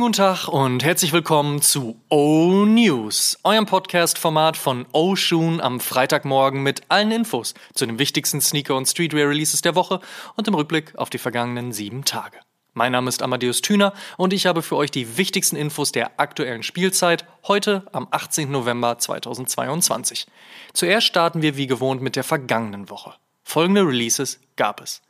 Schönen 0.00 0.12
guten 0.12 0.22
Tag 0.24 0.48
und 0.48 0.82
herzlich 0.82 1.12
willkommen 1.12 1.60
zu 1.60 2.00
O 2.08 2.64
News, 2.64 3.38
eurem 3.44 3.66
Podcast-Format 3.66 4.56
von 4.56 4.86
O 4.92 5.14
Shoon 5.14 5.60
am 5.60 5.78
Freitagmorgen 5.78 6.62
mit 6.62 6.84
allen 6.88 7.10
Infos 7.10 7.52
zu 7.74 7.84
den 7.84 7.98
wichtigsten 7.98 8.40
Sneaker- 8.40 8.76
und 8.76 8.86
Streetwear-Releases 8.86 9.60
der 9.60 9.74
Woche 9.74 10.00
und 10.36 10.48
im 10.48 10.54
Rückblick 10.54 10.96
auf 10.96 11.10
die 11.10 11.18
vergangenen 11.18 11.72
sieben 11.72 12.06
Tage. 12.06 12.38
Mein 12.72 12.92
Name 12.92 13.10
ist 13.10 13.20
Amadeus 13.20 13.60
Thüner 13.60 13.92
und 14.16 14.32
ich 14.32 14.46
habe 14.46 14.62
für 14.62 14.76
euch 14.76 14.90
die 14.90 15.18
wichtigsten 15.18 15.56
Infos 15.56 15.92
der 15.92 16.18
aktuellen 16.18 16.62
Spielzeit 16.62 17.26
heute 17.46 17.84
am 17.92 18.08
18. 18.10 18.50
November 18.50 18.96
2022. 18.96 20.26
Zuerst 20.72 21.08
starten 21.08 21.42
wir 21.42 21.58
wie 21.58 21.66
gewohnt 21.66 22.00
mit 22.00 22.16
der 22.16 22.24
vergangenen 22.24 22.88
Woche. 22.88 23.12
Folgende 23.42 23.86
Releases 23.86 24.40
gab 24.56 24.80
es. 24.80 25.02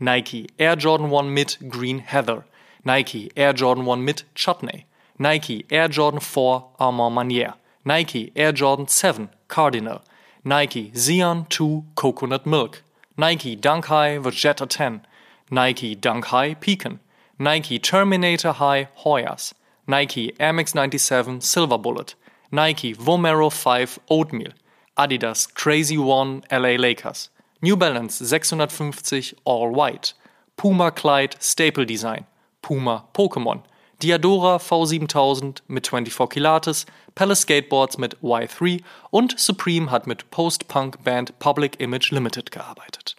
Nike 0.00 0.48
Air 0.56 0.74
Jordan 0.74 1.14
1 1.14 1.28
mit 1.28 1.58
Green 1.70 2.00
Heather– 2.00 2.44
Nike 2.84 3.30
Air 3.36 3.52
Jordan 3.52 3.84
1 3.84 4.04
mit 4.04 4.24
Chutney, 4.34 4.86
Nike 5.18 5.64
Air 5.70 5.88
Jordan 5.88 6.20
4 6.20 6.70
Armand 6.80 7.14
Manier, 7.14 7.54
Nike 7.84 8.32
Air 8.34 8.52
Jordan 8.52 8.88
7 8.88 9.28
Cardinal, 9.48 10.02
Nike 10.44 10.90
Xeon 10.90 11.48
2 11.48 11.84
Coconut 11.94 12.44
Milk, 12.44 12.82
Nike 13.16 13.54
Dunk 13.54 13.86
High 13.86 14.18
Vegeta 14.18 14.68
10, 14.68 15.06
Nike 15.50 15.94
Dunk 15.94 16.26
High 16.26 16.54
Pecan, 16.54 16.98
Nike 17.38 17.78
Terminator 17.78 18.52
High 18.52 18.88
Hoyas, 19.04 19.52
Nike 19.86 20.34
Air 20.40 20.52
Max 20.52 20.74
97 20.74 21.40
Silver 21.40 21.78
Bullet, 21.78 22.14
Nike 22.50 22.94
Vomero 22.94 23.52
5 23.52 23.98
Oatmeal, 24.10 24.52
Adidas 24.98 25.52
Crazy 25.54 25.98
One 25.98 26.42
LA 26.50 26.76
Lakers, 26.76 27.30
New 27.60 27.76
Balance 27.76 28.16
650 28.16 29.36
All 29.44 29.70
White, 29.70 30.14
Puma 30.56 30.90
Clyde 30.90 31.36
Staple 31.38 31.84
Design, 31.84 32.26
Puma 32.62 33.08
Pokémon, 33.12 33.60
Diadora 34.02 34.56
V7000 34.56 35.58
mit 35.68 35.86
24 35.86 36.28
Kilates, 36.28 36.86
Palace 37.14 37.42
Skateboards 37.42 37.98
mit 37.98 38.16
Y3 38.18 38.82
und 39.10 39.38
Supreme 39.38 39.90
hat 39.90 40.06
mit 40.06 40.30
Post-Punk-Band 40.30 41.38
Public 41.38 41.78
Image 41.80 42.10
Limited 42.10 42.50
gearbeitet. 42.50 43.16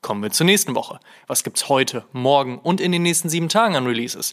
Kommen 0.00 0.22
wir 0.22 0.30
zur 0.30 0.46
nächsten 0.46 0.74
Woche. 0.74 1.00
Was 1.26 1.44
gibt's 1.44 1.68
heute, 1.68 2.04
morgen 2.12 2.58
und 2.58 2.80
in 2.80 2.92
den 2.92 3.02
nächsten 3.02 3.28
sieben 3.28 3.48
Tagen 3.48 3.76
an 3.76 3.86
Releases? 3.86 4.32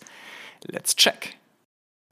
Let's 0.66 0.96
check. 0.96 1.36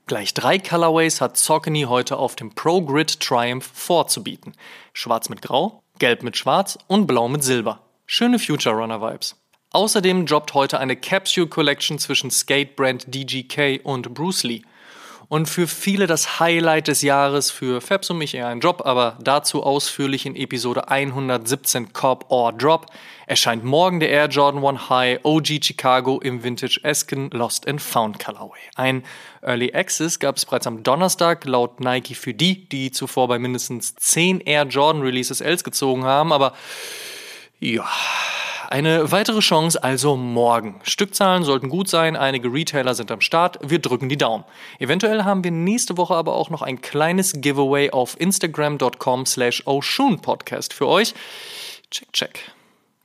Gleich 0.05 0.33
drei 0.33 0.57
Colorways 0.59 1.19
hat 1.21 1.37
Saucony 1.37 1.83
heute 1.83 2.17
auf 2.17 2.35
dem 2.35 2.55
Pro 2.55 2.81
Grid 2.81 3.19
Triumph 3.19 3.69
vorzubieten. 3.73 4.53
Schwarz 4.93 5.29
mit 5.29 5.41
Grau, 5.41 5.83
Gelb 5.99 6.23
mit 6.23 6.37
Schwarz 6.37 6.77
und 6.87 7.07
Blau 7.07 7.27
mit 7.27 7.43
Silber. 7.43 7.81
Schöne 8.05 8.39
Future 8.39 8.75
Runner 8.75 9.01
Vibes. 9.01 9.35
Außerdem 9.71 10.25
droppt 10.25 10.53
heute 10.53 10.79
eine 10.79 10.95
Capsule 10.95 11.47
Collection 11.47 11.99
zwischen 11.99 12.31
Skate-Brand 12.31 13.13
DGK 13.13 13.81
und 13.83 14.13
Bruce 14.13 14.43
Lee. 14.43 14.61
Und 15.29 15.49
für 15.49 15.67
viele 15.67 16.07
das 16.07 16.39
Highlight 16.39 16.87
des 16.87 17.01
Jahres, 17.01 17.51
für 17.51 17.81
Fabs 17.81 18.09
und 18.09 18.17
mich 18.17 18.33
eher 18.33 18.47
ein 18.47 18.61
Job, 18.61 18.83
aber 18.85 19.17
dazu 19.21 19.61
ausführlich 19.61 20.25
in 20.25 20.37
Episode 20.37 20.87
117 20.87 21.91
Cop 21.91 22.27
or 22.29 22.53
Drop, 22.53 22.85
erscheint 23.25 23.65
morgen 23.65 23.99
der 23.99 24.09
Air 24.09 24.29
Jordan 24.29 24.65
1 24.65 24.89
High 24.89 25.19
OG 25.23 25.61
Chicago 25.61 26.21
im 26.21 26.43
Vintage 26.43 26.79
Esken 26.83 27.29
Lost 27.31 27.67
and 27.67 27.81
Found 27.81 28.19
Colorway. 28.19 28.57
Ein 28.75 29.03
Early 29.41 29.73
Access 29.73 30.17
gab 30.19 30.37
es 30.37 30.45
bereits 30.45 30.65
am 30.65 30.83
Donnerstag 30.83 31.43
laut 31.43 31.81
Nike 31.81 32.15
für 32.15 32.33
die, 32.33 32.69
die 32.69 32.91
zuvor 32.91 33.27
bei 33.27 33.37
mindestens 33.37 33.95
10 33.95 34.39
Air 34.39 34.63
Jordan 34.63 35.01
Releases 35.01 35.41
Els 35.41 35.65
gezogen 35.65 36.05
haben, 36.05 36.31
aber 36.31 36.53
ja, 37.59 37.85
eine 38.69 39.11
weitere 39.11 39.39
Chance 39.39 39.81
also 39.81 40.17
morgen. 40.17 40.79
Stückzahlen 40.83 41.43
sollten 41.43 41.69
gut 41.69 41.87
sein, 41.87 42.15
einige 42.15 42.51
Retailer 42.51 42.95
sind 42.95 43.11
am 43.11 43.21
Start, 43.21 43.59
wir 43.61 43.79
drücken 43.79 44.09
die 44.09 44.17
Daumen. 44.17 44.43
Eventuell 44.79 45.23
haben 45.23 45.43
wir 45.43 45.51
nächste 45.51 45.97
Woche 45.97 46.15
aber 46.15 46.33
auch 46.35 46.49
noch 46.49 46.61
ein 46.61 46.81
kleines 46.81 47.33
Giveaway 47.41 47.91
auf 47.91 48.19
instagram.com 48.19 49.25
slash 49.25 49.63
Podcast 50.21 50.73
für 50.73 50.87
euch. 50.87 51.13
Check, 51.91 52.11
check. 52.11 52.51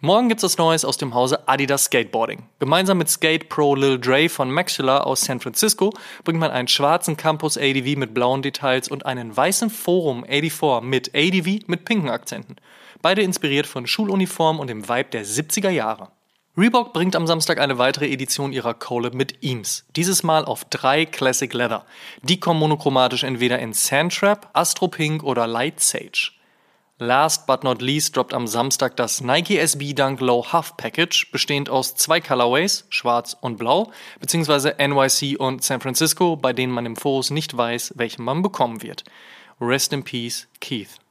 Morgen 0.00 0.28
gibt's 0.28 0.42
was 0.42 0.58
Neues 0.58 0.84
aus 0.84 0.96
dem 0.96 1.14
Hause 1.14 1.46
Adidas 1.46 1.84
Skateboarding. 1.84 2.42
Gemeinsam 2.58 2.98
mit 2.98 3.08
Skate 3.08 3.48
Pro 3.48 3.76
Lil 3.76 4.00
Dre 4.00 4.28
von 4.28 4.50
Maxilla 4.50 5.02
aus 5.02 5.20
San 5.20 5.38
Francisco 5.38 5.92
bringt 6.24 6.40
man 6.40 6.50
einen 6.50 6.66
schwarzen 6.66 7.16
Campus 7.16 7.56
ADV 7.56 7.96
mit 7.96 8.12
blauen 8.12 8.42
Details 8.42 8.88
und 8.88 9.06
einen 9.06 9.36
weißen 9.36 9.70
Forum 9.70 10.24
84 10.28 10.82
mit 10.82 11.14
ADV 11.14 11.68
mit 11.68 11.84
pinken 11.84 12.10
Akzenten. 12.10 12.56
Beide 13.02 13.22
inspiriert 13.22 13.66
von 13.66 13.86
Schuluniformen 13.86 14.60
und 14.60 14.68
dem 14.68 14.88
Vibe 14.88 15.10
der 15.10 15.26
70er 15.26 15.70
Jahre. 15.70 16.12
Reebok 16.56 16.92
bringt 16.92 17.16
am 17.16 17.26
Samstag 17.26 17.58
eine 17.58 17.78
weitere 17.78 18.10
Edition 18.12 18.52
ihrer 18.52 18.74
Collab 18.74 19.14
mit 19.14 19.42
Eames. 19.42 19.86
Dieses 19.96 20.22
Mal 20.22 20.44
auf 20.44 20.64
drei 20.66 21.06
Classic 21.06 21.52
Leather. 21.52 21.84
Die 22.22 22.38
kommen 22.38 22.60
monochromatisch 22.60 23.24
entweder 23.24 23.58
in 23.58 23.72
Sandtrap, 23.72 24.50
Astro 24.52 24.88
Pink 24.88 25.24
oder 25.24 25.46
Light 25.46 25.80
Sage. 25.80 26.30
Last 26.98 27.48
but 27.48 27.64
not 27.64 27.82
least 27.82 28.14
droppt 28.14 28.34
am 28.34 28.46
Samstag 28.46 28.96
das 28.96 29.20
Nike 29.22 29.58
SB 29.58 29.94
Dunk 29.94 30.20
Low 30.20 30.52
Huff 30.52 30.76
Package, 30.76 31.30
bestehend 31.32 31.68
aus 31.68 31.96
zwei 31.96 32.20
Colorways, 32.20 32.84
schwarz 32.90 33.36
und 33.40 33.56
blau, 33.56 33.90
beziehungsweise 34.20 34.76
NYC 34.78 35.40
und 35.40 35.64
San 35.64 35.80
Francisco, 35.80 36.36
bei 36.36 36.52
denen 36.52 36.72
man 36.72 36.86
im 36.86 36.94
Voraus 36.94 37.30
nicht 37.30 37.56
weiß, 37.56 37.94
welchen 37.96 38.22
man 38.24 38.42
bekommen 38.42 38.82
wird. 38.82 39.02
Rest 39.60 39.92
in 39.92 40.04
Peace, 40.04 40.46
Keith. 40.60 41.01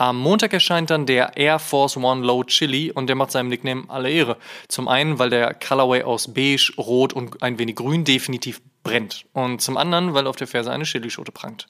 Am 0.00 0.16
Montag 0.16 0.52
erscheint 0.52 0.90
dann 0.90 1.06
der 1.06 1.36
Air 1.36 1.58
Force 1.58 1.96
One 1.96 2.24
Low 2.24 2.44
Chili 2.44 2.92
und 2.92 3.08
der 3.08 3.16
macht 3.16 3.32
seinem 3.32 3.48
Nickname 3.48 3.82
alle 3.88 4.08
Ehre. 4.08 4.36
Zum 4.68 4.86
einen, 4.86 5.18
weil 5.18 5.28
der 5.28 5.54
Colorway 5.54 6.04
aus 6.04 6.32
beige, 6.32 6.72
rot 6.78 7.12
und 7.12 7.42
ein 7.42 7.58
wenig 7.58 7.74
grün 7.74 8.04
definitiv 8.04 8.62
brennt. 8.84 9.26
Und 9.32 9.60
zum 9.60 9.76
anderen, 9.76 10.14
weil 10.14 10.28
auf 10.28 10.36
der 10.36 10.46
Ferse 10.46 10.70
eine 10.70 10.84
Chilischote 10.84 11.32
prangt. 11.32 11.66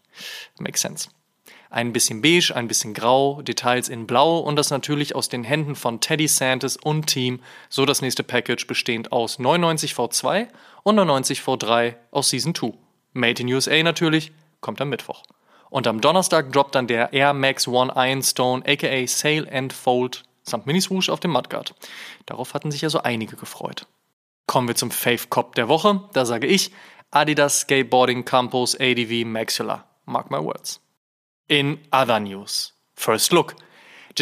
Makes 0.59 0.83
sense. 0.83 1.09
Ein 1.71 1.94
bisschen 1.94 2.21
beige, 2.21 2.55
ein 2.55 2.69
bisschen 2.69 2.93
grau, 2.93 3.41
Details 3.41 3.88
in 3.88 4.06
blau 4.06 4.41
und 4.41 4.56
das 4.56 4.69
natürlich 4.69 5.15
aus 5.15 5.31
den 5.31 5.43
Händen 5.43 5.75
von 5.75 6.00
Teddy 6.00 6.28
Santis 6.28 6.77
und 6.77 7.06
Team, 7.06 7.41
so 7.71 7.87
das 7.87 8.03
nächste 8.03 8.25
Package 8.25 8.67
bestehend 8.67 9.11
aus 9.11 9.38
99 9.38 9.93
V2 9.93 10.49
und 10.83 10.97
99 10.97 11.41
V3 11.41 11.94
aus 12.11 12.28
Season 12.28 12.55
2. 12.55 12.75
Made 13.15 13.43
in 13.43 13.53
USA 13.55 13.83
natürlich, 13.83 14.33
kommt 14.61 14.83
am 14.83 14.91
Mittwoch. 14.91 15.22
Und 15.71 15.87
am 15.87 16.01
Donnerstag 16.01 16.53
droppt 16.53 16.75
dann 16.75 16.87
der 16.87 17.12
Air 17.12 17.34
Max 17.34 17.69
One 17.69 17.93
Iron 17.97 18.23
Stone, 18.23 18.65
aka 18.67 19.06
Sail 19.06 19.49
and 19.51 19.73
Fold, 19.73 20.25
samt 20.43 20.67
Miniswoosh 20.67 21.11
auf 21.11 21.21
dem 21.21 21.33
Mudguard. 21.33 21.75
Darauf 22.27 22.55
hatten 22.55 22.71
sich 22.71 22.81
ja 22.81 22.91
so 22.91 23.03
einige 23.03 23.37
gefreut. 23.37 23.87
Kommen 24.47 24.69
wir 24.69 24.75
zum 24.75 24.91
Fave 24.91 25.27
Cop 25.29 25.55
der 25.55 25.69
Woche. 25.69 26.01
Da 26.15 26.25
sage 26.25 26.47
ich 26.47 26.73
Adidas 27.11 27.61
Skateboarding 27.61 28.25
Campus 28.25 28.75
ADV 28.79 29.25
Maxilla. 29.27 29.84
Mark 30.06 30.31
my 30.31 30.39
words. 30.39 30.81
In 31.49 31.79
other 31.93 32.19
news. 32.19 32.75
First 32.95 33.33
look. 33.33 33.55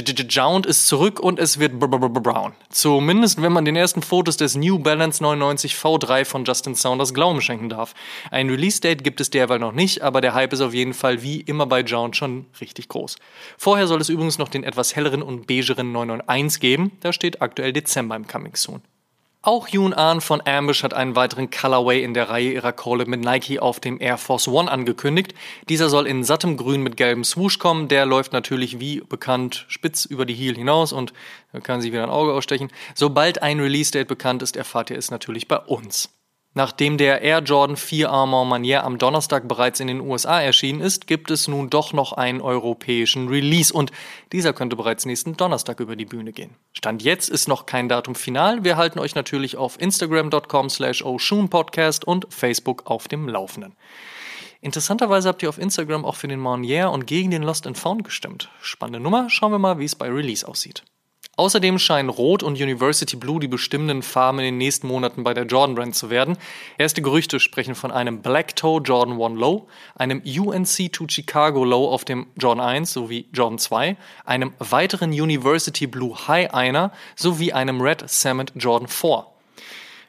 Jound 0.02 0.66
ist 0.66 0.86
zurück 0.86 1.20
und 1.20 1.38
es 1.38 1.58
wird 1.58 1.78
brown. 1.78 2.52
Zumindest 2.70 3.40
wenn 3.40 3.52
man 3.52 3.64
den 3.64 3.76
ersten 3.76 4.02
Fotos 4.02 4.36
des 4.36 4.56
New 4.56 4.78
Balance 4.78 5.22
99 5.22 5.74
V3 5.74 6.24
von 6.24 6.44
Justin 6.44 6.74
Saunders 6.74 7.14
Glauben 7.14 7.40
schenken 7.40 7.68
darf. 7.68 7.94
Ein 8.30 8.50
Release-Date 8.50 9.04
gibt 9.04 9.20
es 9.20 9.30
derweil 9.30 9.58
noch 9.58 9.72
nicht, 9.72 10.02
aber 10.02 10.20
der 10.20 10.34
Hype 10.34 10.52
ist 10.52 10.60
auf 10.60 10.74
jeden 10.74 10.94
Fall 10.94 11.22
wie 11.22 11.40
immer 11.40 11.66
bei 11.66 11.80
Jound 11.80 12.16
schon 12.16 12.46
richtig 12.60 12.88
groß. 12.88 13.16
Vorher 13.58 13.86
soll 13.86 14.00
es 14.00 14.08
übrigens 14.08 14.38
noch 14.38 14.48
den 14.48 14.64
etwas 14.64 14.96
helleren 14.96 15.22
und 15.22 15.46
beigeren 15.46 15.92
991 15.92 16.60
geben, 16.60 16.92
da 17.00 17.12
steht 17.12 17.42
aktuell 17.42 17.72
Dezember 17.72 18.16
im 18.16 18.26
Coming 18.26 18.56
Soon. 18.56 18.82
Auch 19.46 19.68
Yoon 19.68 19.94
Ahn 19.94 20.20
von 20.20 20.42
Ambush 20.44 20.82
hat 20.82 20.92
einen 20.92 21.14
weiteren 21.14 21.52
Colorway 21.52 22.02
in 22.02 22.14
der 22.14 22.28
Reihe 22.28 22.54
ihrer 22.54 22.72
Collab 22.72 23.06
mit 23.06 23.20
Nike 23.20 23.60
auf 23.60 23.78
dem 23.78 24.00
Air 24.00 24.18
Force 24.18 24.48
One 24.48 24.68
angekündigt. 24.68 25.34
Dieser 25.68 25.88
soll 25.88 26.08
in 26.08 26.24
sattem 26.24 26.56
Grün 26.56 26.82
mit 26.82 26.96
gelbem 26.96 27.22
Swoosh 27.22 27.60
kommen. 27.60 27.86
Der 27.86 28.06
läuft 28.06 28.32
natürlich 28.32 28.80
wie 28.80 29.02
bekannt 29.02 29.64
spitz 29.68 30.04
über 30.04 30.26
die 30.26 30.34
Heel 30.34 30.56
hinaus 30.56 30.92
und 30.92 31.12
kann 31.62 31.80
sich 31.80 31.92
wieder 31.92 32.02
ein 32.02 32.10
Auge 32.10 32.32
ausstechen. 32.32 32.72
Sobald 32.96 33.40
ein 33.40 33.60
Release-Date 33.60 34.08
bekannt 34.08 34.42
ist, 34.42 34.56
erfahrt 34.56 34.90
ihr 34.90 34.98
es 34.98 35.12
natürlich 35.12 35.46
bei 35.46 35.58
uns. 35.58 36.08
Nachdem 36.56 36.96
der 36.96 37.20
Air 37.20 37.40
Jordan 37.40 37.76
4 37.76 38.08
Armor 38.08 38.46
Manier 38.46 38.82
am 38.84 38.96
Donnerstag 38.96 39.46
bereits 39.46 39.78
in 39.78 39.88
den 39.88 40.00
USA 40.00 40.40
erschienen 40.40 40.80
ist, 40.80 41.06
gibt 41.06 41.30
es 41.30 41.48
nun 41.48 41.68
doch 41.68 41.92
noch 41.92 42.14
einen 42.14 42.40
europäischen 42.40 43.28
Release 43.28 43.70
und 43.70 43.92
dieser 44.32 44.54
könnte 44.54 44.74
bereits 44.74 45.04
nächsten 45.04 45.36
Donnerstag 45.36 45.80
über 45.80 45.96
die 45.96 46.06
Bühne 46.06 46.32
gehen. 46.32 46.56
Stand 46.72 47.02
jetzt 47.02 47.28
ist 47.28 47.46
noch 47.46 47.66
kein 47.66 47.90
Datum 47.90 48.14
final. 48.14 48.64
Wir 48.64 48.78
halten 48.78 48.98
euch 49.00 49.14
natürlich 49.14 49.58
auf 49.58 49.78
instagram.com 49.78 50.70
slash 50.70 51.04
Podcast 51.50 52.06
und 52.06 52.26
Facebook 52.30 52.86
auf 52.86 53.06
dem 53.06 53.28
Laufenden. 53.28 53.74
Interessanterweise 54.62 55.28
habt 55.28 55.42
ihr 55.42 55.50
auf 55.50 55.58
Instagram 55.58 56.06
auch 56.06 56.16
für 56.16 56.28
den 56.28 56.40
Manier 56.40 56.90
und 56.90 57.06
gegen 57.06 57.30
den 57.30 57.42
Lost 57.42 57.66
and 57.66 57.76
Found 57.76 58.02
gestimmt. 58.02 58.48
Spannende 58.62 59.00
Nummer, 59.00 59.28
schauen 59.28 59.52
wir 59.52 59.58
mal, 59.58 59.78
wie 59.78 59.84
es 59.84 59.94
bei 59.94 60.08
Release 60.08 60.48
aussieht. 60.48 60.84
Außerdem 61.38 61.78
scheinen 61.78 62.08
Rot 62.08 62.42
und 62.42 62.54
University 62.54 63.14
Blue 63.14 63.38
die 63.38 63.46
bestimmenden 63.46 64.02
Farben 64.02 64.38
in 64.38 64.46
den 64.46 64.58
nächsten 64.58 64.86
Monaten 64.86 65.22
bei 65.22 65.34
der 65.34 65.44
Jordan 65.44 65.74
Brand 65.74 65.94
zu 65.94 66.08
werden. 66.08 66.38
Erste 66.78 67.02
Gerüchte 67.02 67.40
sprechen 67.40 67.74
von 67.74 67.92
einem 67.92 68.22
Black 68.22 68.56
Toe 68.56 68.80
Jordan 68.80 69.20
1 69.20 69.38
Low, 69.38 69.68
einem 69.96 70.22
UNC 70.24 70.66
2 70.66 71.06
Chicago 71.08 71.62
Low 71.62 71.90
auf 71.90 72.06
dem 72.06 72.28
Jordan 72.36 72.66
1 72.66 72.90
sowie 72.90 73.26
Jordan 73.34 73.58
2, 73.58 73.98
einem 74.24 74.54
weiteren 74.58 75.10
University 75.10 75.86
Blue 75.86 76.16
High 76.26 76.54
Einer 76.54 76.90
sowie 77.16 77.52
einem 77.52 77.82
Red 77.82 78.08
Cement 78.08 78.52
Jordan 78.56 78.88
4. 78.88 79.26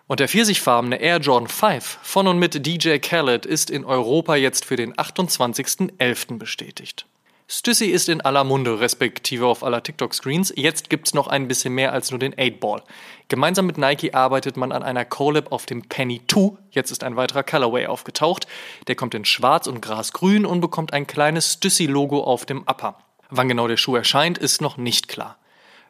Und 0.08 0.22
der 0.22 0.30
pfirsichfarbene 0.30 0.96
Air 1.02 1.18
Jordan 1.18 1.50
5 1.50 2.00
von 2.04 2.28
und 2.28 2.40
mit 2.40 2.66
DJ 2.66 3.00
Khaled 3.00 3.46
ist 3.46 3.70
in 3.70 3.84
Europa 3.84 4.38
jetzt 4.38 4.64
für 4.64 4.78
den 4.78 4.94
28.11. 4.94 6.38
bestätigt. 6.38 7.06
Stussy 7.50 7.86
ist 7.86 8.10
in 8.10 8.20
aller 8.20 8.44
Munde, 8.44 8.82
respektive 8.82 9.46
auf 9.46 9.64
aller 9.64 9.82
TikTok-Screens. 9.82 10.52
Jetzt 10.58 10.90
gibt's 10.90 11.14
noch 11.14 11.28
ein 11.28 11.48
bisschen 11.48 11.74
mehr 11.74 11.94
als 11.94 12.12
nur 12.12 12.20
den 12.20 12.36
8-Ball. 12.36 12.84
Gemeinsam 13.30 13.66
mit 13.66 13.78
Nike 13.78 14.14
arbeitet 14.14 14.58
man 14.58 14.74
an 14.74 14.84
einer 14.84 15.06
Collab 15.06 15.54
auf 15.54 15.66
dem 15.66 15.88
Penny 15.88 16.20
2. 16.28 16.58
Jetzt 16.72 16.92
ist 16.92 17.06
ein 17.06 17.16
weiterer 17.16 17.44
Colorway 17.44 17.88
aufgetaucht. 17.88 18.48
Der 18.88 18.96
kommt 18.96 19.16
in 19.16 19.24
schwarz 19.24 19.66
und 19.68 19.82
grasgrün 19.82 20.46
und 20.46 20.60
bekommt 20.60 20.92
ein 20.92 21.08
kleines 21.08 21.54
Stussy-Logo 21.54 22.22
auf 22.22 22.46
dem 22.46 22.64
Upper. 22.64 22.98
Wann 23.30 23.48
genau 23.48 23.70
der 23.70 23.78
Schuh 23.78 23.96
erscheint, 23.96 24.38
ist 24.38 24.62
noch 24.62 24.76
nicht 24.76 25.08
klar. 25.08 25.38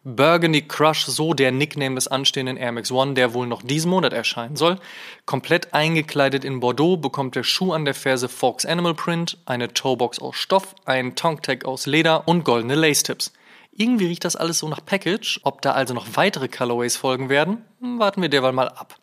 Burgundy 0.10 0.62
Crush, 0.62 1.04
so 1.06 1.34
der 1.34 1.52
Nickname 1.52 1.96
des 1.96 2.08
anstehenden 2.08 2.56
Air 2.56 2.72
Max 2.72 2.92
One, 2.94 3.14
der 3.14 3.34
wohl 3.34 3.46
noch 3.46 3.62
diesen 3.62 3.92
Monat 3.92 4.14
erscheinen 4.14 4.56
soll. 4.56 4.80
Komplett 5.26 5.74
eingekleidet 5.74 6.46
in 6.46 6.62
Bordeaux 6.62 6.96
bekommt 6.96 7.36
der 7.36 7.44
Schuh 7.44 7.74
an 7.74 7.84
der 7.84 7.94
Ferse 7.94 8.30
Fox 8.30 8.66
Animal 8.66 8.94
Print, 8.94 9.38
eine 9.46 9.74
Toebox 9.74 10.20
aus 10.20 10.38
Stoff, 10.38 10.76
ein 10.86 11.16
Tongue 11.16 11.42
Tag 11.42 11.66
aus 11.66 11.88
Leder 11.88 12.26
und 12.26 12.46
goldene 12.46 12.76
Lace 12.76 13.04
Tips. 13.04 13.34
Irgendwie 13.74 14.06
riecht 14.06 14.24
das 14.24 14.38
alles 14.38 14.60
so 14.60 14.70
nach 14.70 14.80
Package. 14.86 15.42
Ob 15.44 15.62
da 15.62 15.74
also 15.74 15.94
noch 15.94 16.08
weitere 16.14 16.48
Colorways 16.48 16.96
folgen 16.96 17.28
werden, 17.28 17.66
warten 17.82 18.22
wir 18.22 18.30
derweil 18.30 18.54
mal 18.54 18.70
ab. 18.70 18.96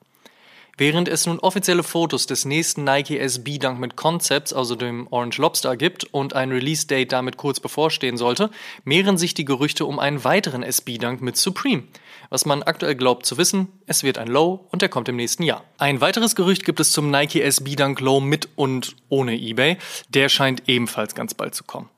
Während 0.77 1.09
es 1.09 1.27
nun 1.27 1.39
offizielle 1.39 1.85
Fotos 1.85 2.27
des 2.27 2.45
nächsten 2.45 2.83
Nike 2.83 3.19
SB 3.19 3.59
Dunk 3.59 3.79
mit 3.79 3.95
Concepts, 3.95 4.53
also 4.53 4.75
dem 4.75 5.07
Orange 5.11 5.41
Lobster, 5.41 5.77
gibt 5.77 6.05
und 6.05 6.35
ein 6.35 6.51
Release-Date 6.51 7.13
damit 7.13 7.37
kurz 7.37 7.61
bevorstehen 7.61 8.17
sollte, 8.17 8.51
mehren 8.85 9.17
sich 9.17 9.35
die 9.35 9.45
Gerüchte 9.45 9.87
um 9.87 10.01
einen 10.01 10.25
weiteren 10.25 10.65
SB 10.65 10.99
Dunk 10.99 11.23
mit 11.23 11.37
Supreme. 11.37 11.85
Was 12.31 12.45
man 12.45 12.65
aktuell 12.65 12.97
glaubt 12.97 13.25
zu 13.25 13.39
wissen, 13.39 13.69
es 13.87 14.03
wird 14.03 14.19
ein 14.19 14.27
Low 14.27 14.67
und 14.71 14.83
der 14.83 14.89
kommt 14.89 15.09
im 15.09 15.17
nächsten 15.17 15.45
Jahr. 15.45 15.63
Ein 15.79 16.01
weiteres 16.01 16.35
Gerücht 16.35 16.65
gibt 16.65 16.81
es 16.81 16.91
zum 16.91 17.11
Nike 17.11 17.41
SB 17.43 17.77
Dunk 17.77 18.01
Low 18.01 18.21
mit 18.21 18.49
und 18.57 18.97
ohne 19.09 19.39
eBay. 19.39 19.77
Der 20.09 20.29
scheint 20.29 20.69
ebenfalls 20.69 21.15
ganz 21.15 21.35
bald 21.35 21.55
zu 21.55 21.63
kommen. 21.63 21.89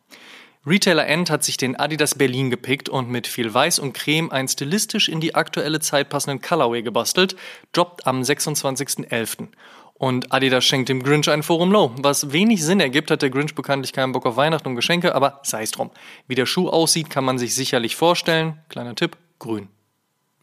Retailer 0.66 1.06
End 1.06 1.30
hat 1.30 1.44
sich 1.44 1.56
den 1.56 1.76
Adidas 1.76 2.16
Berlin 2.16 2.50
gepickt 2.50 2.88
und 2.88 3.08
mit 3.08 3.28
viel 3.28 3.54
Weiß 3.54 3.78
und 3.78 3.92
Creme 3.92 4.32
einen 4.32 4.48
stilistisch 4.48 5.08
in 5.08 5.20
die 5.20 5.36
aktuelle 5.36 5.78
Zeit 5.78 6.08
passenden 6.08 6.40
Colorway 6.42 6.82
gebastelt, 6.82 7.36
droppt 7.72 8.06
am 8.06 8.22
26.11. 8.22 9.46
Und 9.94 10.32
Adidas 10.32 10.64
schenkt 10.64 10.88
dem 10.88 11.04
Grinch 11.04 11.30
ein 11.30 11.44
Forum 11.44 11.70
Low. 11.70 11.92
Was 11.98 12.32
wenig 12.32 12.64
Sinn 12.64 12.80
ergibt, 12.80 13.12
hat 13.12 13.22
der 13.22 13.30
Grinch 13.30 13.54
bekanntlich 13.54 13.92
keinen 13.92 14.10
Bock 14.10 14.26
auf 14.26 14.36
Weihnachten 14.36 14.68
und 14.68 14.76
Geschenke, 14.76 15.14
aber 15.14 15.40
sei 15.44 15.62
es 15.62 15.70
drum. 15.70 15.90
Wie 16.26 16.34
der 16.34 16.46
Schuh 16.46 16.68
aussieht, 16.68 17.10
kann 17.10 17.24
man 17.24 17.38
sich 17.38 17.54
sicherlich 17.54 17.94
vorstellen. 17.94 18.58
Kleiner 18.68 18.96
Tipp, 18.96 19.16
grün. 19.38 19.68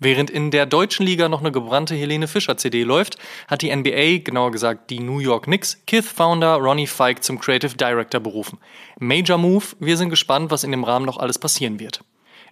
Während 0.04 0.30
in 0.30 0.52
der 0.52 0.66
deutschen 0.66 1.06
Liga 1.06 1.30
noch 1.30 1.40
eine 1.40 1.54
gebrannte 1.54 1.96
Helene 1.96 2.28
Fischer 2.28 2.58
CD 2.58 2.84
läuft, 2.84 3.18
hat 3.48 3.62
die 3.62 3.74
NBA, 3.74 4.18
genauer 4.26 4.52
gesagt 4.52 4.90
die 4.90 5.00
New 5.00 5.20
York 5.20 5.46
Knicks, 5.46 5.82
Kith-Founder 5.88 6.56
Ronnie 6.58 6.88
Fike 6.88 7.22
zum 7.22 7.40
Creative 7.40 7.78
Director 7.78 8.20
berufen. 8.20 8.60
Major 9.00 9.38
Move, 9.38 9.64
wir 9.80 9.96
sind 9.96 10.10
gespannt, 10.10 10.52
was 10.52 10.66
in 10.66 10.72
dem 10.72 10.84
Rahmen 10.84 11.06
noch 11.06 11.16
alles 11.16 11.40
passieren 11.40 11.80
wird. 11.80 12.04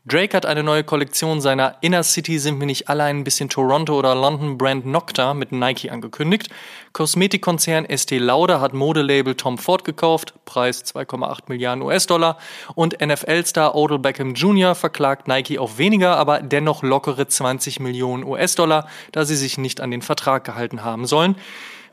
Drake 0.03 0.35
hat 0.35 0.47
eine 0.47 0.63
neue 0.63 0.83
Kollektion 0.83 1.41
seiner 1.41 1.75
Inner 1.81 2.01
City 2.01 2.39
sind 2.39 2.59
wir 2.59 2.65
nicht 2.65 2.89
alle 2.89 3.03
ein 3.03 3.23
bisschen 3.23 3.49
Toronto 3.49 3.99
oder 3.99 4.15
London 4.15 4.57
Brand 4.57 4.83
Nocta 4.83 5.35
mit 5.35 5.51
Nike 5.51 5.91
angekündigt. 5.91 6.49
Kosmetikkonzern 6.91 7.85
Estee 7.85 8.17
Lauder 8.17 8.61
hat 8.61 8.73
Modelabel 8.73 9.35
Tom 9.35 9.59
Ford 9.59 9.83
gekauft, 9.83 10.33
Preis 10.43 10.83
2,8 10.85 11.41
Milliarden 11.49 11.83
US-Dollar 11.83 12.39
und 12.73 12.99
NFL-Star 12.99 13.75
Odell 13.75 13.99
Beckham 13.99 14.33
Jr. 14.33 14.73
verklagt 14.73 15.27
Nike 15.27 15.59
auf 15.59 15.77
weniger, 15.77 16.17
aber 16.17 16.41
dennoch 16.41 16.81
lockere 16.81 17.27
20 17.27 17.79
Millionen 17.79 18.23
US-Dollar, 18.23 18.87
da 19.11 19.23
sie 19.23 19.35
sich 19.35 19.59
nicht 19.59 19.81
an 19.81 19.91
den 19.91 20.01
Vertrag 20.01 20.43
gehalten 20.45 20.83
haben 20.83 21.05
sollen. 21.05 21.35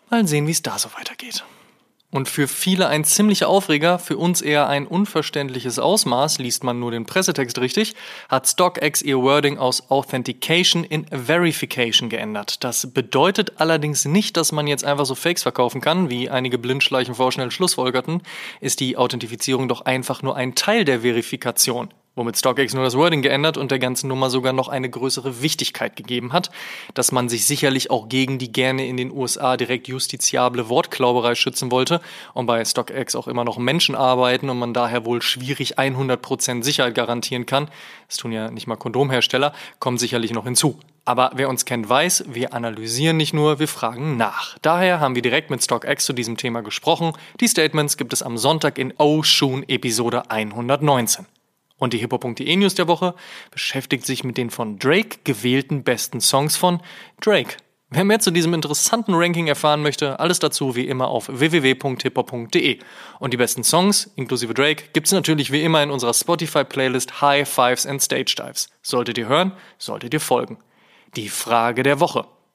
Mal 0.09 0.27
sehen, 0.27 0.47
wie 0.47 0.53
es 0.53 0.63
da 0.63 0.79
so 0.79 0.89
weitergeht. 0.99 1.45
Und 2.11 2.27
für 2.27 2.49
viele 2.49 2.89
ein 2.89 3.05
ziemlicher 3.05 3.49
Aufreger, 3.49 3.99
für 3.99 4.17
uns 4.17 4.41
eher 4.41 4.67
ein 4.67 4.87
unverständliches 4.87 5.79
Ausmaß, 5.79 6.39
liest 6.39 6.65
man 6.65 6.81
nur 6.81 6.91
den 6.91 7.05
Pressetext 7.05 7.59
richtig, 7.59 7.97
hat 8.31 8.49
StockX 8.49 9.03
ihr 9.03 9.19
Wording 9.19 9.59
aus 9.59 9.91
Authentication 9.91 10.85
in 10.85 11.07
Verification 11.09 12.09
geändert. 12.09 12.65
Das 12.65 12.95
bedeutet 12.95 13.61
allerdings 13.61 14.07
nicht, 14.07 14.39
dass 14.39 14.53
man 14.53 14.67
jetzt 14.67 14.87
einfach 14.87 15.05
so 15.05 15.15
Fakes 15.15 15.43
verkaufen 15.43 15.83
kann, 15.83 16.09
wie 16.09 16.31
einige 16.31 16.57
Blindschleichen 16.57 17.15
vorschnell 17.15 17.51
schlussfolgerten, 17.51 18.23
ist 18.63 18.81
die 18.81 18.97
Authentifizierung 18.97 19.69
doch 19.69 19.83
einfach 19.83 20.23
nur 20.23 20.35
ein 20.35 20.55
Teil 20.55 20.87
der 20.87 21.03
Verifikation 21.03 21.91
womit 22.19 22.37
StockX 22.37 22.75
nur 22.75 22.85
das 22.85 22.97
Wording 22.97 23.23
geändert 23.23 23.57
und 23.57 23.71
der 23.71 23.79
ganzen 23.79 24.09
Nummer 24.09 24.29
sogar 24.29 24.53
noch 24.53 24.69
eine 24.69 24.91
größere 24.91 25.41
Wichtigkeit 25.41 25.97
gegeben 25.97 26.33
hat, 26.33 26.51
dass 26.93 27.13
man 27.13 27.29
sich 27.29 27.47
sicherlich 27.47 27.91
auch 27.91 28.09
gegen 28.09 28.39
die 28.39 28.53
gerne 28.53 28.87
in 28.87 28.97
den 28.97 29.11
USA 29.11 29.57
direkt 29.57 29.89
justiziable 29.89 30.69
Wortklauberei 30.69 31.35
schützen 31.35 31.71
wollte 31.71 32.01
und 32.35 32.47
bei 32.47 32.63
StockX 32.65 33.15
auch 33.15 33.29
immer 33.29 33.45
noch 33.45 33.57
Menschen 33.57 33.95
arbeiten 33.95 34.51
und 34.51 34.59
man 34.59 34.75
daher 34.75 35.07
wohl 35.07 35.23
schwierig 35.23 35.79
100% 35.79 36.63
Sicherheit 36.63 36.95
garantieren 36.95 37.47
kann, 37.47 37.71
das 38.09 38.17
tun 38.17 38.33
ja 38.33 38.51
nicht 38.51 38.67
mal 38.67 38.77
Kondomhersteller, 38.77 39.55
kommt 39.79 40.01
sicherlich 40.01 40.33
noch 40.33 40.45
hinzu. 40.45 40.79
Aber 41.05 41.31
wer 41.35 41.49
uns 41.49 41.65
kennt, 41.65 41.89
weiß, 41.89 42.25
wir 42.29 42.53
analysieren 42.53 43.17
nicht 43.17 43.33
nur, 43.33 43.59
wir 43.59 43.69
fragen 43.69 44.19
nach. 44.19 44.59
Daher 44.61 45.01
haben 45.01 45.15
wir 45.15 45.23
direkt 45.23 45.49
mit 45.49 45.65
StockX 45.65 46.05
zu 46.05 46.13
diesem 46.13 46.37
Thema 46.37 46.61
gesprochen. 46.61 47.13
Die 47.41 47.49
Statements 47.49 47.97
gibt 47.97 48.13
es 48.13 48.23
am 48.23 48.37
Sonntag 48.37 48.77
in 48.77 48.93
Oshun 48.99 49.67
Episode 49.69 50.31
119. 50.31 51.27
Und 51.79 51.93
die 51.93 51.99
hiphop.de 51.99 52.57
News 52.57 52.75
der 52.75 52.89
Woche 52.89 53.15
beschäftigt 53.51 54.05
sich 54.05 54.25
mit 54.25 54.37
den 54.37 54.51
von 54.51 54.79
Drake 54.79 55.19
gewählten 55.25 55.85
besten 55.85 56.21
Songs 56.21 56.57
von 56.57 56.81
Drake. 57.21 57.57
Wer 57.91 58.05
mehr 58.05 58.21
zu 58.21 58.31
diesem 58.31 58.53
interessanten 58.53 59.15
Ranking 59.15 59.47
erfahren 59.47 59.81
möchte, 59.81 60.21
alles 60.21 60.39
dazu 60.39 60.77
wie 60.77 60.87
immer 60.87 61.09
auf 61.09 61.29
www.hiphop.de. 61.29 62.81
Und 63.19 63.33
die 63.33 63.39
besten 63.39 63.65
Songs, 63.65 64.11
inklusive 64.15 64.53
Drake, 64.53 64.91
gibt's 64.93 65.13
natürlich 65.13 65.53
wie 65.53 65.63
immer 65.63 65.83
in 65.83 65.91
unserer 65.91 66.13
Spotify-Playlist 66.13 67.23
High 67.23 67.49
Fives 67.49 67.87
and 67.87 68.03
Stage 68.03 68.35
Dives. 68.37 68.69
Solltet 68.83 69.17
ihr 69.17 69.29
hören, 69.29 69.53
solltet 69.79 70.13
ihr 70.13 70.21
folgen. 70.21 70.59
Die 71.17 71.31
Frage 71.31 71.83
der 71.83 71.99
Woche. 71.99 72.27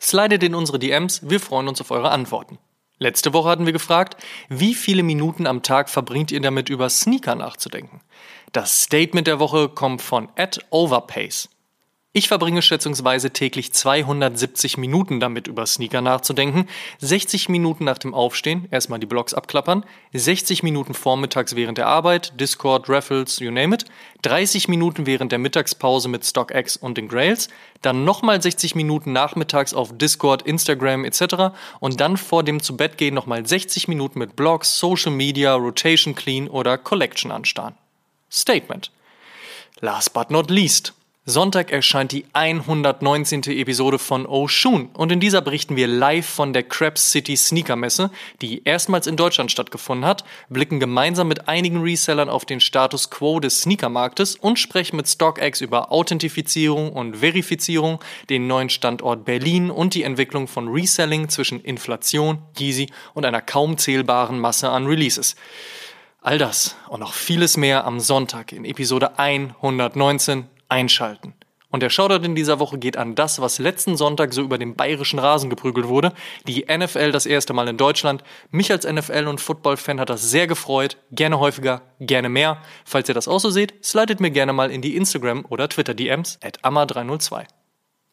Slidet 0.00 0.42
in 0.42 0.54
unsere 0.54 0.78
DMs, 0.78 1.28
wir 1.28 1.40
freuen 1.40 1.68
uns 1.68 1.80
auf 1.80 1.90
eure 1.90 2.10
Antworten. 2.10 2.58
Letzte 2.98 3.32
Woche 3.32 3.48
hatten 3.48 3.66
wir 3.66 3.72
gefragt, 3.72 4.16
wie 4.48 4.74
viele 4.74 5.02
Minuten 5.02 5.46
am 5.46 5.62
Tag 5.62 5.88
verbringt 5.88 6.32
ihr 6.32 6.40
damit 6.40 6.68
über 6.68 6.88
Sneaker 6.88 7.36
nachzudenken? 7.36 8.00
Das 8.52 8.82
Statement 8.82 9.26
der 9.26 9.38
Woche 9.38 9.68
kommt 9.68 10.02
von 10.02 10.28
at 10.36 10.58
Overpace. 10.70 11.48
Ich 12.14 12.26
verbringe 12.26 12.62
schätzungsweise 12.62 13.34
täglich 13.34 13.74
270 13.74 14.78
Minuten 14.78 15.20
damit, 15.20 15.46
über 15.46 15.66
Sneaker 15.66 16.00
nachzudenken. 16.00 16.66
60 17.00 17.50
Minuten 17.50 17.84
nach 17.84 17.98
dem 17.98 18.14
Aufstehen, 18.14 18.66
erstmal 18.70 18.98
die 18.98 19.06
Blogs 19.06 19.34
abklappern. 19.34 19.84
60 20.14 20.62
Minuten 20.62 20.94
vormittags 20.94 21.54
während 21.54 21.76
der 21.76 21.86
Arbeit, 21.86 22.40
Discord, 22.40 22.88
Raffles, 22.88 23.40
you 23.40 23.50
name 23.50 23.74
it. 23.74 23.84
30 24.22 24.68
Minuten 24.68 25.04
während 25.04 25.32
der 25.32 25.38
Mittagspause 25.38 26.08
mit 26.08 26.24
StockX 26.24 26.78
und 26.78 26.96
den 26.96 27.08
Grails. 27.08 27.48
Dann 27.82 28.04
nochmal 28.04 28.40
60 28.40 28.74
Minuten 28.74 29.12
nachmittags 29.12 29.74
auf 29.74 29.96
Discord, 29.96 30.42
Instagram 30.42 31.04
etc. 31.04 31.54
Und 31.78 32.00
dann 32.00 32.16
vor 32.16 32.42
dem 32.42 32.62
Zubettgehen 32.62 33.14
nochmal 33.14 33.46
60 33.46 33.86
Minuten 33.86 34.18
mit 34.18 34.34
Blogs, 34.34 34.78
Social 34.78 35.12
Media, 35.12 35.54
Rotation 35.54 36.14
Clean 36.14 36.48
oder 36.48 36.78
Collection 36.78 37.30
anstarren. 37.30 37.74
Statement. 38.30 38.90
Last 39.80 40.14
but 40.14 40.30
not 40.30 40.50
least. 40.50 40.94
Sonntag 41.30 41.72
erscheint 41.72 42.12
die 42.12 42.24
119. 42.32 43.42
Episode 43.48 43.98
von 43.98 44.24
Oshun 44.24 44.88
und 44.94 45.12
in 45.12 45.20
dieser 45.20 45.42
berichten 45.42 45.76
wir 45.76 45.86
live 45.86 46.26
von 46.26 46.54
der 46.54 46.62
Krebs 46.62 47.12
City 47.12 47.36
Sneaker 47.36 47.76
Messe, 47.76 48.10
die 48.40 48.64
erstmals 48.64 49.06
in 49.06 49.16
Deutschland 49.16 49.52
stattgefunden 49.52 50.06
hat, 50.08 50.24
blicken 50.48 50.80
gemeinsam 50.80 51.28
mit 51.28 51.46
einigen 51.46 51.82
Resellern 51.82 52.30
auf 52.30 52.46
den 52.46 52.60
Status 52.60 53.10
quo 53.10 53.40
des 53.40 53.60
Sneakermarktes 53.60 54.36
und 54.36 54.58
sprechen 54.58 54.96
mit 54.96 55.06
StockX 55.06 55.60
über 55.60 55.92
Authentifizierung 55.92 56.92
und 56.92 57.18
Verifizierung, 57.18 58.00
den 58.30 58.46
neuen 58.46 58.70
Standort 58.70 59.26
Berlin 59.26 59.70
und 59.70 59.92
die 59.92 60.04
Entwicklung 60.04 60.48
von 60.48 60.68
Reselling 60.68 61.28
zwischen 61.28 61.60
Inflation, 61.60 62.38
Yeezy 62.58 62.88
und 63.12 63.26
einer 63.26 63.42
kaum 63.42 63.76
zählbaren 63.76 64.40
Masse 64.40 64.70
an 64.70 64.86
Releases. 64.86 65.36
All 66.22 66.38
das 66.38 66.74
und 66.88 67.00
noch 67.00 67.12
vieles 67.12 67.58
mehr 67.58 67.84
am 67.84 68.00
Sonntag 68.00 68.52
in 68.52 68.64
Episode 68.64 69.18
119 69.18 70.46
einschalten. 70.68 71.34
Und 71.70 71.82
der 71.82 71.90
Shoutout 71.90 72.24
in 72.24 72.34
dieser 72.34 72.58
Woche 72.60 72.78
geht 72.78 72.96
an 72.96 73.14
das, 73.14 73.40
was 73.40 73.58
letzten 73.58 73.96
Sonntag 73.96 74.32
so 74.32 74.40
über 74.42 74.56
den 74.56 74.74
bayerischen 74.74 75.18
Rasen 75.18 75.50
geprügelt 75.50 75.86
wurde. 75.86 76.12
Die 76.46 76.64
NFL 76.64 77.12
das 77.12 77.26
erste 77.26 77.52
Mal 77.52 77.68
in 77.68 77.76
Deutschland. 77.76 78.24
Mich 78.50 78.72
als 78.72 78.88
NFL- 78.88 79.26
und 79.26 79.40
Football-Fan 79.40 80.00
hat 80.00 80.08
das 80.08 80.30
sehr 80.30 80.46
gefreut. 80.46 80.96
Gerne 81.10 81.38
häufiger, 81.38 81.82
gerne 82.00 82.30
mehr. 82.30 82.62
Falls 82.86 83.08
ihr 83.08 83.14
das 83.14 83.28
auch 83.28 83.40
so 83.40 83.50
seht, 83.50 83.84
slidet 83.84 84.18
mir 84.18 84.30
gerne 84.30 84.54
mal 84.54 84.70
in 84.70 84.80
die 84.80 84.96
Instagram- 84.96 85.44
oder 85.50 85.68
Twitter-DMs 85.68 86.38
at 86.42 86.64
amma302. 86.64 87.44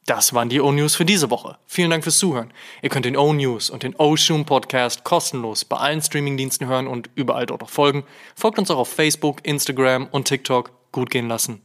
Das 0.05 0.33
waren 0.33 0.49
die 0.49 0.59
O-News 0.59 0.95
für 0.95 1.05
diese 1.05 1.31
Woche. 1.31 1.57
Vielen 1.65 1.89
Dank 1.89 2.03
fürs 2.03 2.19
Zuhören. 2.19 2.53
Ihr 2.81 2.89
könnt 2.89 3.05
den 3.05 3.17
O-News 3.17 3.69
und 3.69 3.83
den 3.83 3.95
O-Shoom 3.95 4.45
Podcast 4.45 5.03
kostenlos 5.03 5.65
bei 5.65 5.77
allen 5.77 6.01
Streamingdiensten 6.01 6.67
hören 6.67 6.87
und 6.87 7.09
überall 7.15 7.45
dort 7.45 7.63
auch 7.63 7.69
folgen. 7.69 8.03
Folgt 8.35 8.59
uns 8.59 8.69
auch 8.69 8.77
auf 8.77 8.89
Facebook, 8.89 9.39
Instagram 9.47 10.07
und 10.11 10.27
TikTok. 10.27 10.71
Gut 10.91 11.09
gehen 11.09 11.27
lassen 11.27 11.64